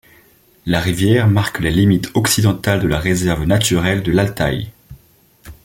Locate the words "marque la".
1.27-1.69